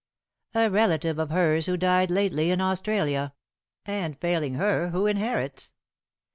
[0.55, 3.35] "A relative of hers who died lately in Australia."
[3.85, 5.73] "And failing her who inherits?"